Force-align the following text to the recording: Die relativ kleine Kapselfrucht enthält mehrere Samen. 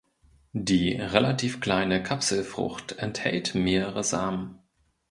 Die 0.53 0.93
relativ 0.95 1.59
kleine 1.59 2.01
Kapselfrucht 2.01 2.93
enthält 2.93 3.53
mehrere 3.53 4.03
Samen. 4.03 4.57